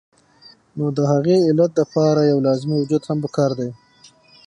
[0.77, 3.69] نو د هغې علت د پاره يو لازمي وجود هم پکار دے